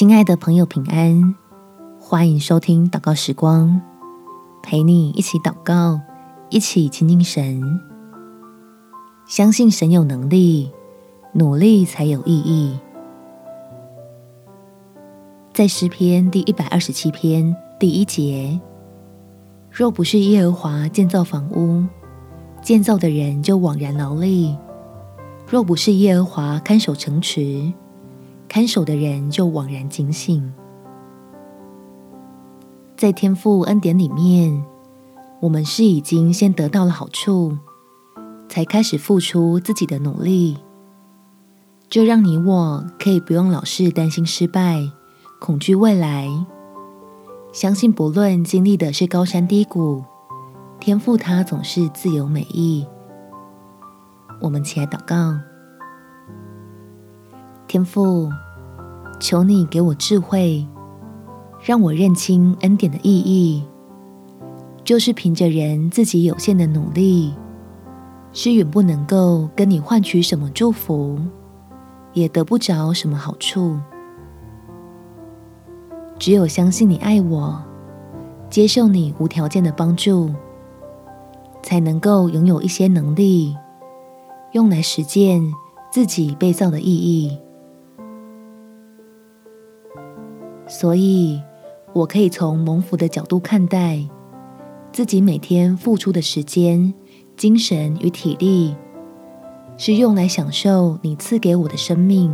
[0.00, 1.34] 亲爱的朋友，平安！
[2.00, 3.82] 欢迎收听祷告时光，
[4.62, 6.00] 陪你一起祷告，
[6.48, 7.60] 一起亲近神。
[9.26, 10.72] 相信神有能力，
[11.34, 12.78] 努力才有意义。
[15.52, 18.58] 在诗篇第一百二十七篇第一节：
[19.70, 21.84] 若不是耶和华建造房屋，
[22.62, 24.56] 建造的人就枉然劳力；
[25.46, 27.70] 若不是耶和华看守城池，
[28.50, 30.52] 看守的人就枉然警醒。
[32.96, 34.64] 在天父恩典里面，
[35.38, 37.56] 我们是已经先得到了好处，
[38.48, 40.58] 才开始付出自己的努力。
[41.88, 44.80] 这让你我可以不用老是担心失败、
[45.38, 46.28] 恐惧未来，
[47.52, 50.02] 相信不论经历的是高山低谷，
[50.80, 52.84] 天父他总是自由美意。
[54.40, 55.49] 我们起来祷告。
[57.70, 58.28] 天父，
[59.20, 60.66] 求你给我智慧，
[61.62, 63.62] 让我认清恩典的意义，
[64.82, 67.32] 就是凭着人自己有限的努力，
[68.32, 71.16] 是远不能够跟你换取什么祝福，
[72.12, 73.78] 也得不着什么好处。
[76.18, 77.56] 只有相信你爱我，
[78.50, 80.28] 接受你无条件的帮助，
[81.62, 83.56] 才能够拥有一些能力，
[84.54, 85.40] 用来实践
[85.92, 87.38] 自己被造的意义。
[90.70, 91.42] 所以，
[91.92, 93.98] 我可以从蒙福的角度看待
[94.92, 96.94] 自己每天付出的时间、
[97.36, 98.76] 精神与体力，
[99.76, 102.32] 是用来享受你赐给我的生命。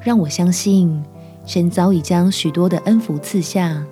[0.00, 1.04] 让我相信，
[1.44, 3.84] 神早已将许多的恩福赐下，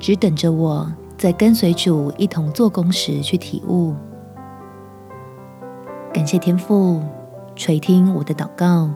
[0.00, 3.94] 只等着我在跟随主一同做工时去体悟。
[6.12, 7.00] 感谢天父
[7.54, 8.90] 垂听我的祷告。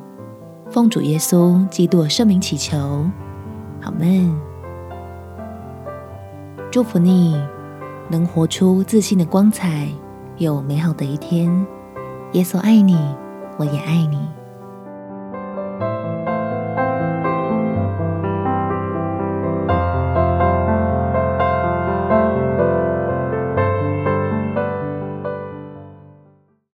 [0.71, 2.79] 奉主耶稣基督圣名祈求，
[3.81, 4.33] 好，门。
[6.71, 7.37] 祝福你
[8.09, 9.89] 能活出自信的光彩，
[10.37, 11.67] 有美好的一天。
[12.35, 12.97] 耶稣爱你，
[13.57, 14.40] 我也爱你。